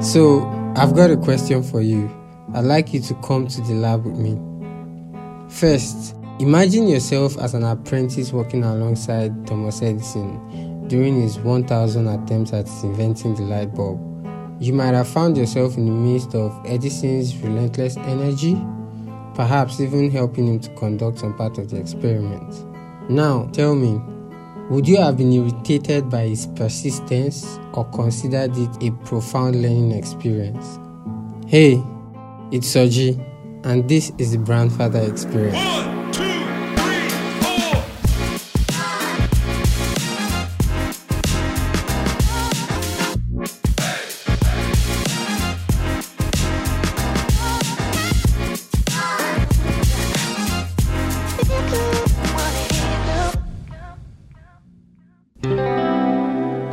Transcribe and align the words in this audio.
So, 0.00 0.46
I've 0.76 0.94
got 0.96 1.10
a 1.10 1.16
question 1.18 1.62
for 1.62 1.82
you. 1.82 2.10
I'd 2.54 2.64
like 2.64 2.94
you 2.94 3.00
to 3.00 3.14
come 3.16 3.46
to 3.48 3.60
the 3.60 3.74
lab 3.74 4.06
with 4.06 4.16
me. 4.16 4.40
First, 5.50 6.16
imagine 6.38 6.88
yourself 6.88 7.36
as 7.36 7.52
an 7.52 7.64
apprentice 7.64 8.32
working 8.32 8.64
alongside 8.64 9.46
Thomas 9.46 9.82
Edison 9.82 10.88
during 10.88 11.20
his 11.20 11.38
1000 11.38 12.08
attempts 12.08 12.54
at 12.54 12.66
inventing 12.82 13.34
the 13.34 13.42
light 13.42 13.74
bulb. 13.74 14.00
You 14.58 14.72
might 14.72 14.94
have 14.94 15.06
found 15.06 15.36
yourself 15.36 15.76
in 15.76 15.84
the 15.84 15.92
midst 15.92 16.34
of 16.34 16.58
Edison's 16.64 17.36
relentless 17.36 17.98
energy, 17.98 18.54
perhaps 19.34 19.80
even 19.80 20.10
helping 20.10 20.46
him 20.46 20.60
to 20.60 20.74
conduct 20.76 21.18
some 21.18 21.34
part 21.34 21.58
of 21.58 21.68
the 21.68 21.76
experiment. 21.76 22.64
Now, 23.10 23.50
tell 23.52 23.74
me, 23.74 24.00
would 24.70 24.86
you 24.86 24.96
have 24.98 25.16
been 25.16 25.32
irritated 25.32 26.08
by 26.08 26.28
his 26.28 26.46
persistence 26.46 27.58
or 27.74 27.84
considered 27.90 28.56
it 28.56 28.82
a 28.82 28.92
profound 29.04 29.60
learning 29.60 29.90
experience? 29.90 30.78
Hey, 31.48 31.82
it's 32.52 32.72
Soji, 32.72 33.18
and 33.64 33.88
this 33.88 34.12
is 34.16 34.30
the 34.30 34.38
Grandfather 34.38 35.00
Experience. 35.00 35.89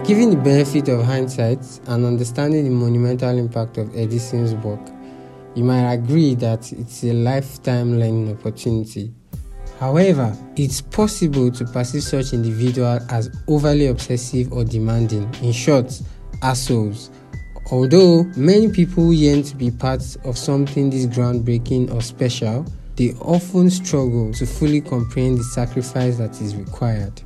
Given 0.07 0.29
the 0.29 0.38
benefit 0.38 0.88
of 0.88 1.03
hindsight 1.03 1.59
and 1.88 2.05
understanding 2.05 2.63
the 2.63 2.70
monumental 2.70 3.38
impact 3.38 3.77
of 3.77 3.93
Edison's 3.93 4.53
work, 4.63 4.80
you 5.53 5.66
might 5.66 5.91
agree 5.91 6.33
that 6.36 6.72
it's 6.72 7.03
a 7.03 7.11
lifetime 7.11 7.99
learning 7.99 8.31
opportunity. 8.31 9.14
However, 9.81 10.33
it's 10.55 10.80
possible 10.80 11.52
to 11.52 11.66
perceive 11.66 12.03
such 12.03 12.31
individuals 12.31 13.02
as 13.09 13.30
overly 13.49 13.88
obsessive 13.88 14.53
or 14.53 14.64
demanding, 14.64 15.30
in 15.41 15.52
short, 15.52 16.02
assholes. 16.42 17.11
Although 17.69 18.23
many 18.38 18.69
people 18.71 19.11
yearn 19.11 19.44
to 19.44 19.58
be 19.58 19.71
part 19.71 20.16
of 20.23 20.38
something 20.38 20.89
this 20.89 21.05
groundbreaking 21.05 21.94
or 21.94 22.02
special, 22.02 22.66
they 22.95 23.11
often 23.16 23.69
struggle 23.69 24.31
to 24.36 24.45
fully 24.45 24.80
comprehend 24.80 25.39
the 25.39 25.44
sacrifice 25.44 26.16
that 26.16 26.39
is 26.39 26.55
required. 26.55 27.21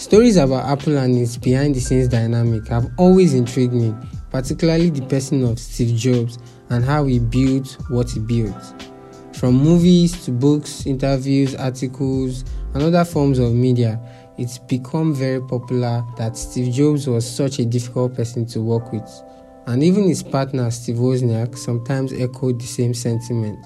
Stories 0.00 0.38
about 0.38 0.64
Apple 0.64 0.96
and 0.96 1.14
its 1.14 1.36
behind 1.36 1.74
the 1.74 1.78
scenes 1.78 2.08
dynamic 2.08 2.66
have 2.68 2.90
always 2.96 3.34
intrigued 3.34 3.74
me, 3.74 3.94
particularly 4.30 4.88
the 4.88 5.04
person 5.04 5.44
of 5.44 5.58
Steve 5.58 5.94
Jobs 5.94 6.38
and 6.70 6.82
how 6.82 7.04
he 7.04 7.18
built 7.18 7.76
what 7.90 8.10
he 8.10 8.18
built. 8.18 8.94
From 9.34 9.56
movies 9.56 10.24
to 10.24 10.30
books, 10.30 10.86
interviews, 10.86 11.54
articles, 11.54 12.46
and 12.72 12.82
other 12.82 13.04
forms 13.04 13.38
of 13.38 13.52
media, 13.52 14.00
it's 14.38 14.56
become 14.56 15.14
very 15.14 15.42
popular 15.42 16.02
that 16.16 16.34
Steve 16.34 16.72
Jobs 16.72 17.06
was 17.06 17.30
such 17.30 17.58
a 17.58 17.66
difficult 17.66 18.14
person 18.14 18.46
to 18.46 18.62
work 18.62 18.90
with. 18.94 19.22
And 19.66 19.84
even 19.84 20.04
his 20.04 20.22
partner 20.22 20.70
Steve 20.70 20.96
Wozniak 20.96 21.58
sometimes 21.58 22.14
echoed 22.14 22.58
the 22.58 22.66
same 22.66 22.94
sentiment. 22.94 23.62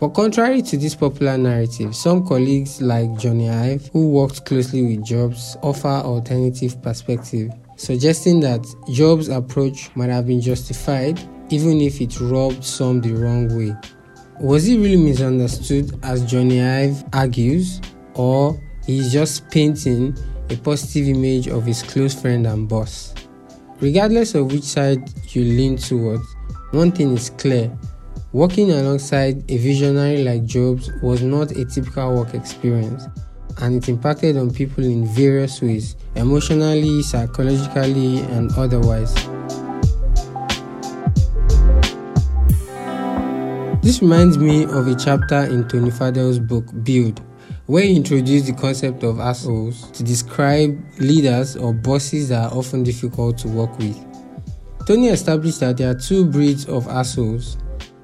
But 0.00 0.14
contrary 0.14 0.62
to 0.62 0.78
this 0.78 0.94
popular 0.94 1.36
narrative, 1.36 1.94
some 1.94 2.26
colleagues 2.26 2.80
like 2.80 3.10
Jony 3.10 3.50
Ive, 3.50 3.90
who 3.92 4.08
worked 4.08 4.46
closely 4.46 4.82
with 4.82 5.04
Jobs, 5.04 5.58
offer 5.62 5.88
alternative 5.88 6.80
perspective, 6.80 7.52
suggesting 7.76 8.40
that 8.40 8.66
Jobs' 8.90 9.28
approach 9.28 9.94
might 9.94 10.08
have 10.08 10.26
been 10.26 10.40
justified 10.40 11.20
even 11.50 11.82
if 11.82 12.00
it 12.00 12.18
rubbed 12.18 12.64
some 12.64 13.02
the 13.02 13.12
wrong 13.12 13.54
way. 13.54 13.76
Was 14.40 14.64
he 14.64 14.78
really 14.78 14.96
misunderstood 14.96 15.92
as 16.02 16.22
Jony 16.22 16.64
Ive 16.64 17.04
argues, 17.12 17.82
or 18.14 18.58
he's 18.86 19.12
just 19.12 19.50
painting 19.50 20.16
a 20.48 20.56
positive 20.56 21.08
image 21.08 21.48
of 21.48 21.66
his 21.66 21.82
close 21.82 22.18
friend 22.18 22.46
and 22.46 22.66
boss? 22.66 23.12
Regardless 23.80 24.34
of 24.34 24.50
which 24.50 24.62
side 24.62 25.10
you 25.34 25.44
lean 25.44 25.76
towards, 25.76 26.24
one 26.70 26.90
thing 26.90 27.12
is 27.12 27.28
clear 27.30 27.70
Working 28.32 28.70
alongside 28.70 29.50
a 29.50 29.56
visionary 29.56 30.22
like 30.22 30.44
Jobs 30.44 30.88
was 31.02 31.20
not 31.20 31.50
a 31.50 31.64
typical 31.64 32.14
work 32.14 32.32
experience, 32.32 33.08
and 33.58 33.74
it 33.74 33.88
impacted 33.88 34.36
on 34.36 34.52
people 34.52 34.84
in 34.84 35.04
various 35.04 35.60
ways 35.60 35.96
emotionally, 36.14 37.02
psychologically, 37.02 38.20
and 38.20 38.52
otherwise. 38.52 39.12
This 43.82 44.00
reminds 44.00 44.38
me 44.38 44.62
of 44.62 44.86
a 44.86 44.94
chapter 44.94 45.46
in 45.46 45.66
Tony 45.66 45.90
Fadell's 45.90 46.38
book 46.38 46.66
Build, 46.84 47.20
where 47.66 47.82
he 47.82 47.96
introduced 47.96 48.46
the 48.46 48.52
concept 48.52 49.02
of 49.02 49.18
assholes 49.18 49.90
to 49.90 50.04
describe 50.04 50.80
leaders 51.00 51.56
or 51.56 51.74
bosses 51.74 52.28
that 52.28 52.52
are 52.52 52.56
often 52.56 52.84
difficult 52.84 53.38
to 53.38 53.48
work 53.48 53.76
with. 53.76 53.98
Tony 54.86 55.08
established 55.08 55.58
that 55.58 55.78
there 55.78 55.90
are 55.90 55.98
two 55.98 56.24
breeds 56.24 56.66
of 56.66 56.86
assholes 56.86 57.56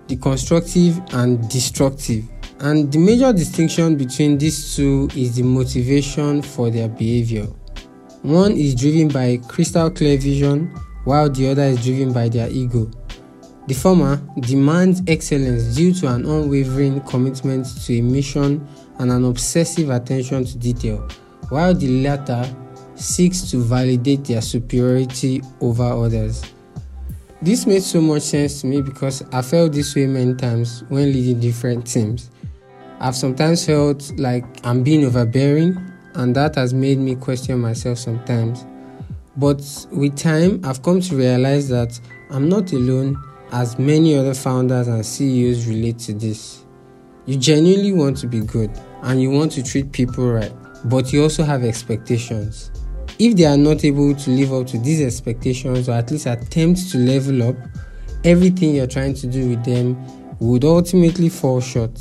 the 0.08 0.16
constructive 0.16 1.00
and 1.12 1.48
destructive. 1.48 2.24
And 2.60 2.90
the 2.90 2.98
major 2.98 3.32
distinction 3.32 3.96
between 3.96 4.38
these 4.38 4.74
two 4.76 5.08
is 5.14 5.36
the 5.36 5.42
motivation 5.42 6.42
for 6.42 6.70
their 6.70 6.88
behavior. 6.88 7.46
One 8.22 8.52
is 8.52 8.74
driven 8.74 9.08
by 9.08 9.38
crystal 9.46 9.90
clear 9.90 10.16
vision, 10.18 10.68
while 11.04 11.30
the 11.30 11.50
other 11.50 11.64
is 11.64 11.84
driven 11.84 12.12
by 12.12 12.28
their 12.28 12.48
ego. 12.48 12.90
The 13.68 13.74
former 13.74 14.22
demands 14.40 15.02
excellence 15.06 15.74
due 15.74 15.92
to 15.94 16.08
an 16.08 16.24
unwavering 16.24 17.00
commitment 17.02 17.66
to 17.84 17.98
a 17.98 18.00
mission 18.00 18.66
and 18.98 19.10
an 19.10 19.24
obsessive 19.24 19.90
attention 19.90 20.44
to 20.44 20.56
detail, 20.56 21.08
while 21.50 21.74
the 21.74 22.02
latter 22.02 22.48
seeks 22.94 23.50
to 23.50 23.58
validate 23.58 24.24
their 24.24 24.40
superiority 24.40 25.42
over 25.60 25.84
others. 25.84 26.42
This 27.42 27.66
made 27.66 27.82
so 27.82 28.00
much 28.00 28.22
sense 28.22 28.62
to 28.62 28.66
me 28.66 28.80
because 28.80 29.22
I 29.30 29.42
felt 29.42 29.72
this 29.72 29.94
way 29.94 30.06
many 30.06 30.34
times 30.34 30.84
when 30.88 31.12
leading 31.12 31.38
different 31.38 31.86
teams. 31.86 32.30
I've 32.98 33.14
sometimes 33.14 33.66
felt 33.66 34.10
like 34.16 34.44
I'm 34.64 34.82
being 34.82 35.04
overbearing, 35.04 35.76
and 36.14 36.34
that 36.34 36.54
has 36.54 36.72
made 36.72 36.98
me 36.98 37.14
question 37.14 37.58
myself 37.60 37.98
sometimes. 37.98 38.64
But 39.36 39.60
with 39.92 40.16
time, 40.16 40.62
I've 40.64 40.82
come 40.82 41.02
to 41.02 41.14
realize 41.14 41.68
that 41.68 42.00
I'm 42.30 42.48
not 42.48 42.72
alone, 42.72 43.22
as 43.52 43.78
many 43.78 44.16
other 44.16 44.32
founders 44.34 44.88
and 44.88 45.04
CEOs 45.04 45.66
relate 45.66 45.98
to 46.00 46.14
this. 46.14 46.64
You 47.26 47.36
genuinely 47.36 47.92
want 47.92 48.16
to 48.18 48.26
be 48.26 48.40
good 48.40 48.70
and 49.02 49.20
you 49.20 49.30
want 49.30 49.52
to 49.52 49.62
treat 49.62 49.92
people 49.92 50.32
right, 50.32 50.52
but 50.86 51.12
you 51.12 51.22
also 51.22 51.44
have 51.44 51.64
expectations. 51.64 52.70
If 53.18 53.34
they 53.34 53.46
are 53.46 53.56
not 53.56 53.82
able 53.82 54.14
to 54.14 54.30
live 54.30 54.52
up 54.52 54.66
to 54.68 54.78
these 54.78 55.00
expectations 55.00 55.88
or 55.88 55.92
at 55.92 56.10
least 56.10 56.26
attempt 56.26 56.90
to 56.90 56.98
level 56.98 57.48
up, 57.48 57.56
everything 58.24 58.74
you're 58.74 58.86
trying 58.86 59.14
to 59.14 59.26
do 59.26 59.48
with 59.50 59.64
them 59.64 59.96
would 60.38 60.64
ultimately 60.64 61.30
fall 61.30 61.62
short. 61.62 61.98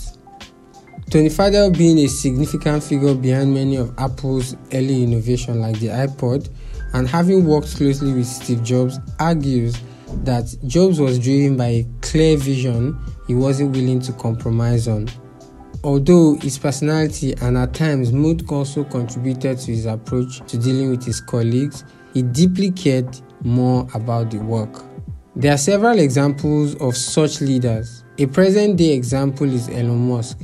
Tony 1.10 1.30
Fadell 1.30 1.78
being 1.78 2.00
a 2.00 2.08
significant 2.08 2.84
figure 2.84 3.16
behind 3.16 3.54
many 3.54 3.78
of 3.78 3.94
Apple's 3.98 4.58
early 4.74 5.04
innovation 5.04 5.62
like 5.62 5.80
the 5.80 5.88
iPod 5.88 6.50
and 6.94 7.08
having 7.08 7.46
worked 7.46 7.78
closely 7.78 8.12
with 8.12 8.28
Steve 8.28 8.62
Jobs 8.62 9.00
argues 9.20 9.78
that 10.24 10.54
Jobs 10.68 11.00
was 11.00 11.18
driven 11.18 11.56
by 11.56 11.68
a 11.68 11.86
clear 12.02 12.36
vision 12.36 13.00
he 13.28 13.36
wasn't 13.36 13.72
willing 13.72 14.02
to 14.02 14.12
compromise 14.14 14.90
on. 14.90 15.08
Although 15.86 16.34
his 16.42 16.58
personality 16.58 17.36
and 17.44 17.56
at 17.56 17.76
times 17.76 18.12
mood 18.12 18.50
also 18.52 18.84
contributed 18.84 19.60
to 19.60 19.72
his 19.72 19.86
approach 19.86 20.40
to 20.48 20.58
dealing 20.58 20.90
with 20.90 21.06
his 21.06 21.22
colleagues, 21.22 21.84
he 22.12 22.24
deeply 22.24 22.72
cared 22.72 23.16
more 23.44 23.88
about 23.94 24.32
the 24.32 24.40
work. 24.40 24.84
There 25.36 25.54
are 25.54 25.60
several 25.60 26.00
examples 26.00 26.74
of 26.78 26.98
such 26.98 27.40
leaders. 27.40 28.04
A 28.18 28.26
present 28.26 28.78
day 28.78 28.94
example 28.94 29.48
is 29.48 29.70
Elon 29.70 30.10
Musk. 30.10 30.40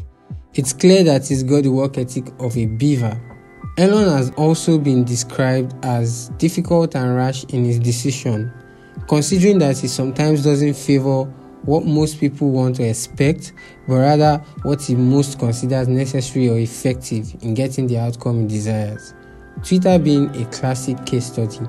It's 0.53 0.73
clear 0.73 1.03
that 1.05 1.27
he's 1.27 1.41
got 1.41 1.63
the 1.63 1.71
work 1.71 1.97
ethic 1.97 2.27
of 2.39 2.55
a 2.55 2.67
beaver. 2.67 3.19
Elon 3.79 4.09
has 4.09 4.29
also 4.37 4.77
been 4.77 5.03
described 5.03 5.73
as 5.83 6.29
difficult 6.37 6.95
and 6.95 7.15
rash 7.15 7.45
in 7.45 7.65
his 7.65 7.79
decision, 7.79 8.53
considering 9.07 9.57
that 9.57 9.79
he 9.79 9.87
sometimes 9.87 10.43
doesn't 10.43 10.75
favor 10.75 11.33
what 11.63 11.85
most 11.85 12.19
people 12.19 12.49
want 12.49 12.75
to 12.77 12.83
expect, 12.83 13.53
but 13.87 13.95
rather 13.95 14.37
what 14.63 14.81
he 14.81 14.95
most 14.95 15.39
considers 15.39 15.87
necessary 15.87 16.49
or 16.49 16.57
effective 16.57 17.35
in 17.41 17.53
getting 17.53 17.87
the 17.87 17.97
outcome 17.97 18.41
he 18.41 18.47
desires. 18.47 19.13
Twitter 19.63 19.99
being 19.99 20.33
a 20.35 20.45
classic 20.45 21.05
case 21.05 21.27
study. 21.27 21.59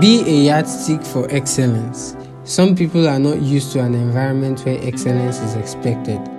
Be 0.00 0.22
a 0.26 0.46
yardstick 0.46 1.02
for 1.02 1.30
excellence. 1.30 2.16
Some 2.42 2.74
people 2.74 3.08
are 3.08 3.18
not 3.18 3.40
used 3.40 3.72
to 3.72 3.80
an 3.80 3.94
environment 3.94 4.64
where 4.64 4.78
excellence 4.82 5.38
is 5.38 5.54
expected. 5.54 6.33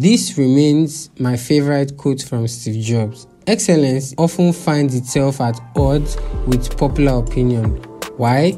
This 0.00 0.38
remains 0.38 1.10
my 1.18 1.36
favorite 1.36 1.96
quote 1.96 2.22
from 2.22 2.46
Steve 2.46 2.84
Jobs. 2.84 3.26
Excellence 3.48 4.14
often 4.16 4.52
finds 4.52 4.94
itself 4.94 5.40
at 5.40 5.60
odds 5.74 6.16
with 6.46 6.78
popular 6.78 7.18
opinion. 7.18 7.78
Why? 8.16 8.52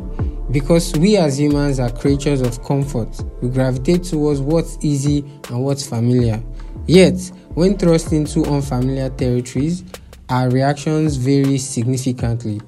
Because 0.51 0.93
we 0.99 1.17
as 1.17 1.41
humans 1.41 1.81
are 1.81 1.91
creatures 1.91 2.43
of 2.43 2.63
comfort. 2.63 3.19
We 3.41 3.49
gravitate 3.49 4.05
towards 4.05 4.43
what's 4.43 4.77
easy 4.83 5.25
and 5.49 5.65
what's 5.65 5.89
familiar. 5.89 6.43
Yet, 6.87 7.19
when 7.55 7.79
thrust 7.79 8.13
into 8.13 8.45
unfamiliar 8.45 9.09
territories, 9.09 9.83
our 10.29 10.51
reactions 10.51 11.17
vary 11.17 11.57
significantly. 11.57 12.61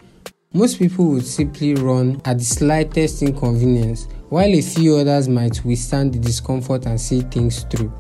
Most 0.55 0.79
people 0.79 1.11
would 1.11 1.27
simply 1.27 1.75
run 1.75 2.23
at 2.25 2.39
the 2.39 2.45
slightest 2.45 3.21
inconvenience, 3.21 4.09
while 4.31 4.49
a 4.49 4.63
few 4.63 4.97
others 4.97 5.29
might 5.29 5.63
withstand 5.63 6.15
the 6.15 6.19
discomfort 6.19 6.87
and 6.87 6.99
see 6.99 7.21
things 7.21 7.65
through. 7.65 7.93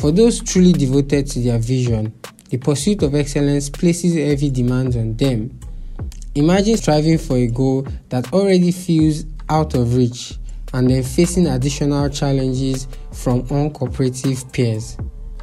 For 0.00 0.10
those 0.10 0.40
truly 0.40 0.72
devoted 0.72 1.26
to 1.26 1.40
their 1.40 1.58
vision, 1.58 2.14
the 2.48 2.56
pursuit 2.56 3.02
of 3.02 3.14
excellence 3.14 3.68
places 3.68 4.14
heavy 4.14 4.48
demands 4.48 4.96
on 4.96 5.14
them. 5.14 5.60
Imagine 6.34 6.78
striving 6.78 7.18
for 7.18 7.36
a 7.36 7.46
goal 7.46 7.86
that 8.08 8.32
already 8.32 8.72
feels 8.72 9.26
out 9.50 9.74
of 9.74 9.94
reach 9.94 10.38
and 10.72 10.88
then 10.88 11.02
facing 11.02 11.48
additional 11.48 12.08
challenges 12.08 12.88
from 13.12 13.42
uncooperative 13.48 14.50
peers. 14.54 14.96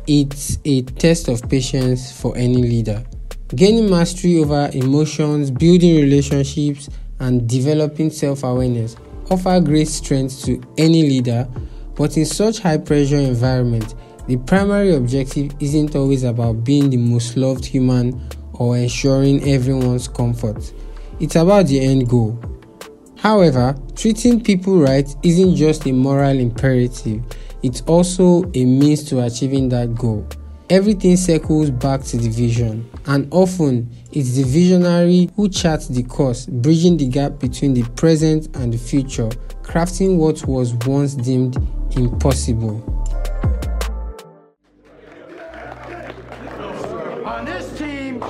It's 0.07 0.57
a 0.65 0.81
test 0.81 1.27
of 1.27 1.47
patience 1.47 2.19
for 2.19 2.35
any 2.35 2.63
leader. 2.63 3.05
Gaining 3.49 3.87
mastery 3.87 4.39
over 4.39 4.71
emotions, 4.73 5.51
building 5.51 5.97
relationships, 5.97 6.89
and 7.19 7.47
developing 7.47 8.09
self 8.09 8.43
awareness 8.43 8.95
offer 9.29 9.59
great 9.59 9.87
strength 9.87 10.43
to 10.45 10.59
any 10.79 11.03
leader, 11.03 11.47
but 11.95 12.17
in 12.17 12.25
such 12.25 12.57
high 12.57 12.77
pressure 12.79 13.17
environment, 13.17 13.93
the 14.27 14.37
primary 14.45 14.93
objective 14.93 15.53
isn't 15.61 15.95
always 15.95 16.23
about 16.23 16.63
being 16.63 16.89
the 16.89 16.97
most 16.97 17.37
loved 17.37 17.65
human 17.65 18.29
or 18.53 18.77
ensuring 18.77 19.47
everyone's 19.47 20.07
comfort. 20.07 20.73
It's 21.19 21.35
about 21.35 21.67
the 21.67 21.79
end 21.79 22.09
goal. 22.09 22.39
However, 23.17 23.75
treating 23.95 24.43
people 24.43 24.79
right 24.79 25.07
isn't 25.23 25.55
just 25.55 25.85
a 25.85 25.91
moral 25.91 26.37
imperative, 26.37 27.23
it's 27.63 27.81
also 27.81 28.43
a 28.53 28.65
means 28.65 29.03
to 29.05 29.21
achieving 29.21 29.69
that 29.69 29.95
goal. 29.95 30.27
Everything 30.69 31.15
circles 31.15 31.69
back 31.69 32.03
to 32.03 32.17
the 32.17 32.27
vision, 32.27 32.89
and 33.05 33.27
often 33.31 33.89
it's 34.11 34.35
the 34.35 34.43
visionary 34.43 35.29
who 35.37 35.47
charts 35.47 35.87
the 35.87 36.03
course, 36.03 36.45
bridging 36.45 36.97
the 36.97 37.07
gap 37.07 37.39
between 37.39 37.73
the 37.73 37.83
present 37.91 38.53
and 38.57 38.73
the 38.73 38.77
future, 38.77 39.29
crafting 39.61 40.17
what 40.17 40.45
was 40.45 40.73
once 40.85 41.15
deemed 41.15 41.55
impossible. 41.95 42.83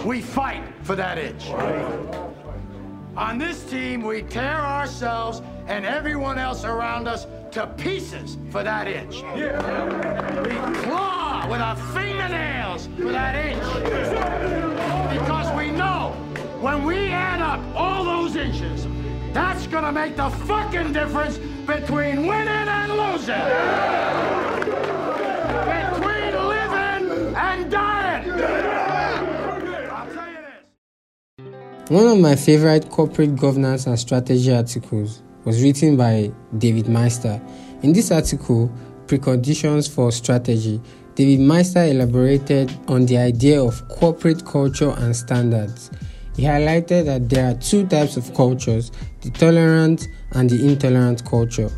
We 0.08 0.22
fight 0.22 0.64
for 0.84 0.96
that 0.96 1.18
inch. 1.18 1.50
On 3.18 3.38
this 3.38 3.70
team, 3.70 4.04
we 4.04 4.22
tear 4.22 4.56
ourselves 4.56 5.42
and 5.68 5.86
everyone 5.86 6.40
else 6.40 6.64
around 6.64 7.10
us 7.10 7.28
to 7.52 7.68
pieces 7.76 8.38
for 8.50 8.64
that 8.64 8.88
inch. 8.88 9.16
We 9.16 10.56
claw 10.84 11.46
with 11.50 11.60
our 11.60 11.76
fingernails 11.94 12.88
for 12.96 13.12
that 13.12 13.36
inch. 13.36 13.62
Because 15.20 15.54
we 15.58 15.72
know 15.72 16.16
when 16.62 16.86
we 16.86 17.10
add 17.10 17.42
up 17.42 17.60
all 17.76 18.06
those 18.06 18.38
inches, 18.38 18.88
that's 19.34 19.68
gonna 19.68 19.92
make 19.92 20.16
the 20.16 20.30
fucking 20.30 20.94
difference 20.94 21.38
between 21.66 22.26
winning 22.28 22.48
and 22.48 22.92
losing. 22.94 23.36
Between 24.56 24.67
One 31.90 32.06
of 32.06 32.20
my 32.20 32.36
favorite 32.36 32.90
corporate 32.90 33.38
governance 33.38 33.88
and 33.88 33.98
strategy 33.98 34.54
articles 34.54 35.24
was 35.46 35.64
written 35.64 35.96
by 35.96 36.34
David 36.58 36.88
Maister. 36.88 37.42
In 37.82 37.94
this 37.94 38.12
article, 38.12 38.70
Preconditions 39.06 39.90
for 39.90 40.12
Strategy, 40.12 40.82
David 41.16 41.40
Maister 41.40 41.90
elaborated 41.90 42.78
on 42.90 43.06
the 43.06 43.18
idea 43.18 43.64
of 43.64 43.88
corporate 43.88 44.46
culture 44.46 44.90
and 44.98 45.16
standards. 45.16 45.90
He 46.36 46.44
highlighted 46.44 47.06
that 47.06 47.30
there 47.30 47.50
are 47.50 47.54
two 47.54 47.88
types 47.88 48.18
of 48.18 48.34
cultures 48.34 48.92
the 49.22 49.30
tolerant 49.30 50.10
and 50.34 50.50
the 50.50 50.68
intolerant 50.68 51.24
culture. 51.24 51.72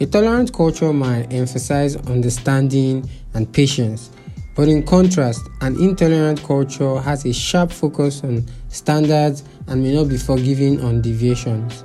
A 0.00 0.04
tolerant 0.04 0.52
culture 0.52 0.92
might 0.92 1.32
emphasize 1.32 1.96
understanding 2.08 3.08
and 3.32 3.50
patience, 3.50 4.10
but 4.56 4.68
in 4.68 4.82
contrast, 4.82 5.48
an 5.60 5.78
intolerant 5.78 6.42
culture 6.42 6.98
has 7.00 7.26
a 7.26 7.32
sharp 7.32 7.70
focus 7.70 8.24
on 8.24 8.44
standards 8.68 9.44
and 9.68 9.82
may 9.82 9.94
not 9.94 10.08
be 10.08 10.16
forgiving 10.16 10.80
on 10.82 11.02
deviations. 11.02 11.84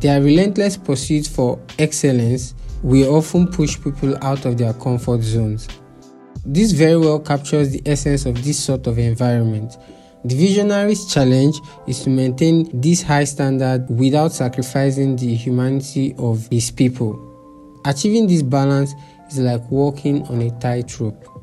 Their 0.00 0.22
relentless 0.22 0.76
pursuit 0.76 1.26
for 1.26 1.58
excellence 1.78 2.54
will 2.82 3.16
often 3.16 3.48
push 3.48 3.82
people 3.82 4.22
out 4.22 4.44
of 4.44 4.58
their 4.58 4.74
comfort 4.74 5.22
zones. 5.22 5.66
This 6.44 6.72
very 6.72 6.96
well 6.96 7.18
captures 7.18 7.70
the 7.70 7.82
essence 7.84 8.26
of 8.26 8.44
this 8.44 8.62
sort 8.62 8.86
of 8.86 8.98
environment. 8.98 9.76
The 10.24 10.36
visionary's 10.36 11.12
challenge 11.12 11.58
is 11.86 12.02
to 12.04 12.10
maintain 12.10 12.80
this 12.80 13.02
high 13.02 13.24
standard 13.24 13.88
without 13.88 14.32
sacrificing 14.32 15.16
the 15.16 15.34
humanity 15.34 16.14
of 16.18 16.48
his 16.50 16.70
people. 16.70 17.24
Achieving 17.84 18.26
this 18.26 18.42
balance 18.42 18.94
is 19.30 19.38
like 19.38 19.68
walking 19.70 20.22
on 20.26 20.42
a 20.42 20.50
tightrope. 20.60 21.37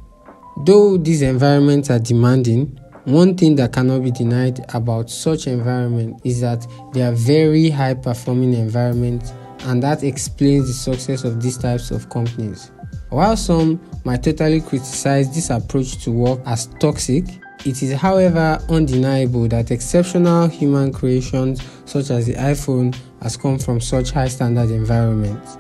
Though 0.63 0.97
these 0.97 1.21
environments 1.21 1.89
are 1.89 1.99
demanding, 1.99 2.79
one 3.03 3.35
thing 3.35 3.55
that 3.57 3.73
cannot 3.73 4.03
be 4.03 4.11
denied 4.11 4.65
about 4.73 5.09
such 5.09 5.47
environment 5.47 6.21
is 6.23 6.41
that 6.41 6.65
they 6.93 7.01
are 7.01 7.11
very 7.11 7.69
high 7.69 7.93
performing 7.93 8.53
environments 8.53 9.33
and 9.65 9.83
that 9.83 10.03
explains 10.03 10.67
the 10.67 10.73
success 10.73 11.23
of 11.23 11.41
these 11.41 11.57
types 11.57 11.91
of 11.91 12.09
companies. 12.09 12.71
While 13.09 13.35
some 13.37 13.81
might 14.05 14.23
totally 14.23 14.61
criticize 14.61 15.33
this 15.35 15.49
approach 15.49 16.03
to 16.03 16.11
work 16.11 16.39
as 16.45 16.67
toxic, 16.79 17.25
it 17.65 17.83
is 17.83 17.93
however 17.93 18.59
undeniable 18.69 19.47
that 19.49 19.71
exceptional 19.71 20.47
human 20.47 20.93
creations 20.93 21.61
such 21.85 22.11
as 22.11 22.27
the 22.27 22.33
iPhone 22.35 22.95
has 23.21 23.35
come 23.35 23.59
from 23.59 23.81
such 23.81 24.11
high 24.11 24.29
standard 24.29 24.71
environments. 24.71 25.57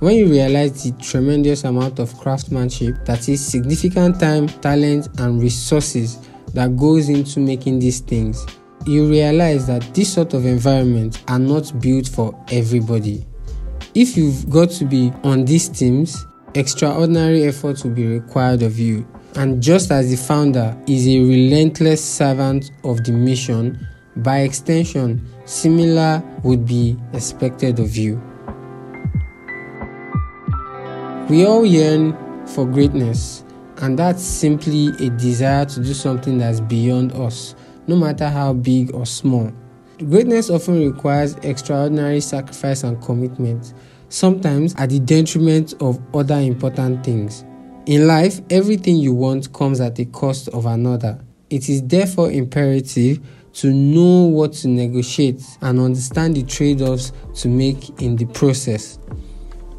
When 0.00 0.16
you 0.16 0.28
realize 0.28 0.82
the 0.82 0.92
tremendous 0.92 1.64
amount 1.64 1.98
of 1.98 2.16
craftsmanship, 2.18 3.04
that 3.04 3.28
is 3.28 3.44
significant 3.44 4.18
time, 4.18 4.48
talent, 4.48 5.08
and 5.20 5.42
resources 5.42 6.26
that 6.54 6.74
goes 6.74 7.10
into 7.10 7.38
making 7.38 7.80
these 7.80 8.00
things, 8.00 8.46
you 8.86 9.06
realize 9.10 9.66
that 9.66 9.82
this 9.92 10.14
sort 10.14 10.32
of 10.32 10.46
environments 10.46 11.22
are 11.28 11.38
not 11.38 11.78
built 11.82 12.08
for 12.08 12.34
everybody. 12.50 13.26
If 13.94 14.16
you've 14.16 14.48
got 14.48 14.70
to 14.70 14.86
be 14.86 15.12
on 15.22 15.44
these 15.44 15.68
teams, 15.68 16.24
extraordinary 16.54 17.42
effort 17.44 17.84
will 17.84 17.90
be 17.90 18.06
required 18.06 18.62
of 18.62 18.78
you. 18.78 19.06
And 19.34 19.62
just 19.62 19.90
as 19.90 20.10
the 20.10 20.16
founder 20.16 20.74
is 20.86 21.06
a 21.08 21.20
relentless 21.20 22.02
servant 22.02 22.70
of 22.84 23.04
the 23.04 23.12
mission, 23.12 23.86
by 24.16 24.38
extension, 24.38 25.28
similar 25.44 26.22
would 26.42 26.64
be 26.64 26.96
expected 27.12 27.78
of 27.80 27.94
you. 27.98 28.18
We 31.30 31.46
all 31.46 31.64
yearn 31.64 32.16
for 32.48 32.66
greatness, 32.66 33.44
and 33.76 33.96
that's 33.96 34.20
simply 34.20 34.88
a 34.98 35.10
desire 35.10 35.64
to 35.64 35.80
do 35.80 35.94
something 35.94 36.38
that's 36.38 36.58
beyond 36.58 37.12
us, 37.12 37.54
no 37.86 37.94
matter 37.94 38.28
how 38.28 38.52
big 38.52 38.92
or 38.92 39.06
small. 39.06 39.52
Greatness 39.98 40.50
often 40.50 40.84
requires 40.84 41.36
extraordinary 41.44 42.20
sacrifice 42.20 42.82
and 42.82 43.00
commitment, 43.00 43.74
sometimes 44.08 44.74
at 44.74 44.90
the 44.90 44.98
detriment 44.98 45.72
of 45.80 46.00
other 46.16 46.34
important 46.40 47.04
things. 47.04 47.44
In 47.86 48.08
life, 48.08 48.40
everything 48.50 48.96
you 48.96 49.14
want 49.14 49.52
comes 49.52 49.80
at 49.80 49.94
the 49.94 50.06
cost 50.06 50.48
of 50.48 50.66
another. 50.66 51.16
It 51.48 51.68
is 51.68 51.80
therefore 51.84 52.32
imperative 52.32 53.20
to 53.52 53.72
know 53.72 54.24
what 54.24 54.54
to 54.54 54.68
negotiate 54.68 55.44
and 55.62 55.78
understand 55.78 56.34
the 56.34 56.42
trade 56.42 56.82
offs 56.82 57.12
to 57.34 57.48
make 57.48 58.02
in 58.02 58.16
the 58.16 58.26
process. 58.26 58.98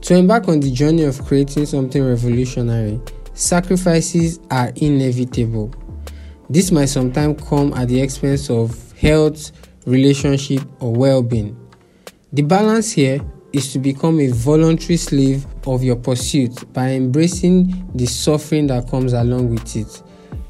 To 0.02 0.16
embark 0.16 0.48
on 0.48 0.60
the 0.60 0.72
journey 0.72 1.04
of 1.04 1.24
creating 1.26 1.68
something 1.68 2.04
revolutionary, 2.04 3.00
sacrifices 3.34 4.40
are 4.50 4.72
inevitable. 4.78 5.72
This 6.50 6.72
might 6.72 6.86
sometimes 6.86 7.42
come 7.48 7.72
at 7.74 7.88
the 7.88 8.02
expense 8.02 8.50
of 8.50 8.92
health, 8.94 9.52
relationship, 9.86 10.64
or 10.82 10.92
well 10.92 11.22
being. 11.22 11.56
The 12.34 12.42
balance 12.42 12.92
here 12.92 13.22
is 13.54 13.72
to 13.74 13.80
become 13.80 14.20
a 14.20 14.30
voluntary 14.30 14.98
slave 14.98 15.46
of 15.68 15.84
your 15.84 15.98
pursuit 15.98 16.74
by 16.74 16.90
embracing 16.94 17.88
the 17.94 18.08
suffering 18.08 18.68
that 18.68 18.90
comes 18.90 19.14
along 19.14 19.50
with 19.52 19.76
it. 19.76 20.02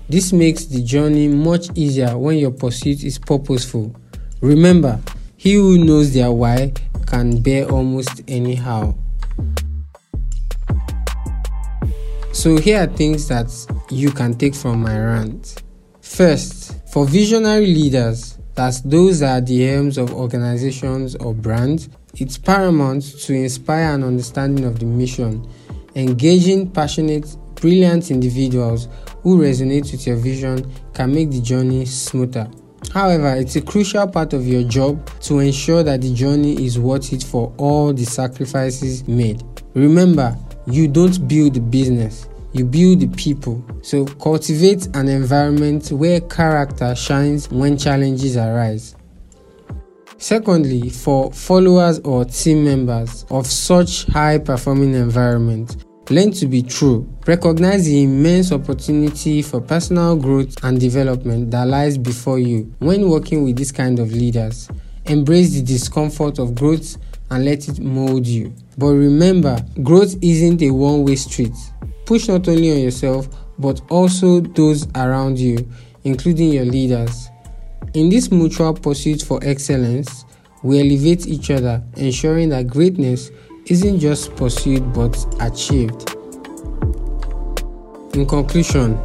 This 0.07 0.31
makes 0.31 0.65
the 0.65 0.81
journey 0.81 1.27
much 1.27 1.67
easier 1.75 2.17
when 2.17 2.37
your 2.37 2.51
pursuit 2.51 3.03
is 3.03 3.19
purposeful. 3.19 3.93
Remember, 4.39 4.99
he 5.35 5.55
who 5.55 5.83
knows 5.83 6.13
their 6.13 6.31
why 6.31 6.71
can 7.05 7.41
bear 7.41 7.69
almost 7.69 8.21
anyhow. 8.29 8.95
So, 12.33 12.57
here 12.57 12.81
are 12.81 12.87
things 12.87 13.27
that 13.27 13.51
you 13.89 14.09
can 14.09 14.33
take 14.35 14.55
from 14.55 14.81
my 14.81 14.97
rant. 14.97 15.61
First, 15.99 16.89
for 16.91 17.05
visionary 17.05 17.67
leaders, 17.67 18.39
that's 18.55 18.81
those 18.81 19.19
that 19.19 19.37
are 19.43 19.45
the 19.45 19.65
aims 19.65 19.97
of 19.97 20.13
organizations 20.13 21.15
or 21.15 21.33
brands, 21.33 21.89
it's 22.15 22.37
paramount 22.37 23.03
to 23.03 23.33
inspire 23.33 23.93
an 23.93 24.03
understanding 24.03 24.65
of 24.65 24.79
the 24.79 24.85
mission. 24.85 25.45
Engaging 25.95 26.71
passionate, 26.71 27.35
brilliant 27.55 28.11
individuals 28.11 28.87
who 29.23 29.37
resonate 29.37 29.91
with 29.91 30.07
your 30.07 30.15
vision 30.15 30.71
can 30.93 31.13
make 31.13 31.31
the 31.31 31.41
journey 31.41 31.85
smoother. 31.85 32.49
However, 32.93 33.35
it's 33.35 33.57
a 33.57 33.61
crucial 33.61 34.07
part 34.07 34.33
of 34.33 34.47
your 34.47 34.63
job 34.63 35.09
to 35.21 35.39
ensure 35.39 35.83
that 35.83 36.01
the 36.01 36.13
journey 36.13 36.65
is 36.65 36.79
worth 36.79 37.13
it 37.13 37.23
for 37.23 37.53
all 37.57 37.93
the 37.93 38.05
sacrifices 38.05 39.07
made. 39.07 39.43
Remember, 39.73 40.37
you 40.71 40.87
don't 40.87 41.27
build 41.27 41.53
the 41.53 41.59
business, 41.59 42.27
you 42.53 42.65
build 42.65 42.99
the 42.99 43.07
people. 43.09 43.63
So 43.81 44.05
cultivate 44.05 44.87
an 44.95 45.07
environment 45.07 45.91
where 45.91 46.21
character 46.21 46.95
shines 46.95 47.49
when 47.49 47.77
challenges 47.77 48.37
arise. 48.37 48.95
Secondly, 50.17 50.89
for 50.89 51.31
followers 51.31 51.99
or 51.99 52.25
team 52.25 52.63
members 52.63 53.25
of 53.31 53.47
such 53.47 54.05
high 54.05 54.37
performing 54.37 54.93
environment, 54.93 55.83
learn 56.11 56.31
to 56.33 56.45
be 56.45 56.61
true. 56.61 57.11
Recognize 57.25 57.85
the 57.85 58.03
immense 58.03 58.51
opportunity 58.51 59.41
for 59.41 59.59
personal 59.59 60.15
growth 60.15 60.63
and 60.63 60.79
development 60.79 61.49
that 61.51 61.67
lies 61.67 61.97
before 61.97 62.37
you 62.37 62.71
when 62.79 63.09
working 63.09 63.43
with 63.43 63.57
this 63.57 63.71
kind 63.71 63.97
of 63.97 64.11
leaders. 64.11 64.69
Embrace 65.05 65.53
the 65.55 65.61
discomfort 65.63 66.37
of 66.37 66.53
growth 66.53 66.97
and 67.31 67.45
let 67.45 67.67
it 67.67 67.79
mold 67.79 68.27
you. 68.27 68.53
But 68.77 68.87
remember, 68.87 69.57
growth 69.81 70.15
isn't 70.21 70.61
a 70.61 70.69
one 70.71 71.03
way 71.03 71.15
street. 71.15 71.55
Push 72.05 72.27
not 72.27 72.47
only 72.47 72.71
on 72.71 72.79
yourself, 72.79 73.27
but 73.57 73.81
also 73.89 74.41
those 74.41 74.87
around 74.95 75.39
you, 75.39 75.67
including 76.03 76.51
your 76.53 76.65
leaders. 76.65 77.29
In 77.93 78.09
this 78.09 78.31
mutual 78.31 78.73
pursuit 78.73 79.21
for 79.21 79.39
excellence, 79.43 80.25
we 80.63 80.79
elevate 80.79 81.27
each 81.27 81.49
other, 81.51 81.81
ensuring 81.95 82.49
that 82.49 82.67
greatness 82.67 83.31
isn't 83.67 83.99
just 83.99 84.35
pursued 84.35 84.93
but 84.93 85.15
achieved. 85.39 86.15
In 88.13 88.25
conclusion, 88.25 88.99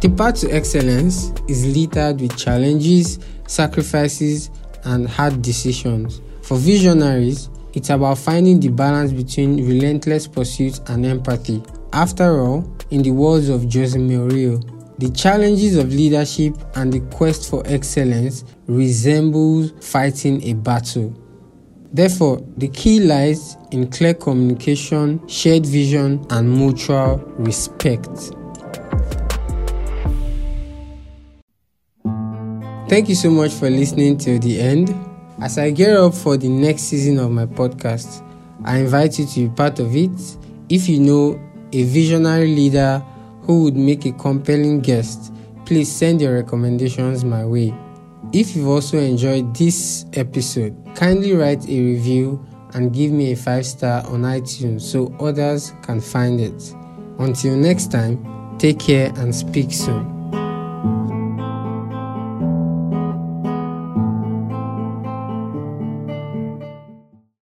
the 0.00 0.12
path 0.16 0.40
to 0.40 0.50
excellence 0.50 1.32
is 1.48 1.64
littered 1.64 2.20
with 2.20 2.36
challenges, 2.36 3.20
sacrifices, 3.46 4.50
and 4.84 5.08
hard 5.08 5.40
decisions. 5.40 6.20
For 6.44 6.58
visionaries, 6.58 7.48
it's 7.72 7.88
about 7.88 8.18
finding 8.18 8.60
the 8.60 8.68
balance 8.68 9.12
between 9.12 9.66
relentless 9.66 10.26
pursuit 10.26 10.78
and 10.90 11.06
empathy. 11.06 11.62
After 11.94 12.38
all, 12.38 12.70
in 12.90 13.00
the 13.00 13.12
words 13.12 13.48
of 13.48 13.62
Jose 13.72 13.98
Mourinho, 13.98 14.60
the 14.98 15.08
challenges 15.08 15.78
of 15.78 15.88
leadership 15.88 16.54
and 16.76 16.92
the 16.92 17.00
quest 17.16 17.48
for 17.48 17.62
excellence 17.64 18.44
resembles 18.66 19.72
fighting 19.80 20.42
a 20.42 20.52
battle. 20.52 21.18
Therefore, 21.94 22.46
the 22.58 22.68
key 22.68 23.00
lies 23.00 23.56
in 23.70 23.90
clear 23.90 24.12
communication, 24.12 25.26
shared 25.26 25.64
vision, 25.64 26.26
and 26.28 26.54
mutual 26.54 27.16
respect. 27.38 28.34
Thank 32.90 33.08
you 33.08 33.14
so 33.14 33.30
much 33.30 33.52
for 33.54 33.70
listening 33.70 34.18
till 34.18 34.38
the 34.38 34.60
end. 34.60 35.13
As 35.40 35.58
I 35.58 35.70
gear 35.70 35.98
up 35.98 36.14
for 36.14 36.36
the 36.36 36.48
next 36.48 36.82
season 36.82 37.18
of 37.18 37.30
my 37.30 37.46
podcast, 37.46 38.24
I 38.64 38.78
invite 38.78 39.18
you 39.18 39.26
to 39.26 39.48
be 39.48 39.54
part 39.54 39.80
of 39.80 39.94
it. 39.96 40.10
If 40.68 40.88
you 40.88 41.00
know 41.00 41.40
a 41.72 41.82
visionary 41.82 42.54
leader 42.54 43.04
who 43.42 43.64
would 43.64 43.76
make 43.76 44.06
a 44.06 44.12
compelling 44.12 44.80
guest, 44.80 45.32
please 45.66 45.90
send 45.90 46.20
your 46.20 46.34
recommendations 46.34 47.24
my 47.24 47.44
way. 47.44 47.74
If 48.32 48.54
you've 48.54 48.68
also 48.68 48.98
enjoyed 48.98 49.54
this 49.54 50.06
episode, 50.14 50.76
kindly 50.94 51.32
write 51.32 51.68
a 51.68 51.80
review 51.80 52.44
and 52.74 52.92
give 52.92 53.10
me 53.10 53.32
a 53.32 53.36
5 53.36 53.66
star 53.66 54.06
on 54.06 54.22
iTunes 54.22 54.82
so 54.82 55.14
others 55.18 55.74
can 55.82 56.00
find 56.00 56.40
it. 56.40 56.74
Until 57.18 57.56
next 57.56 57.90
time, 57.90 58.56
take 58.58 58.78
care 58.78 59.12
and 59.16 59.34
speak 59.34 59.72
soon. 59.72 60.13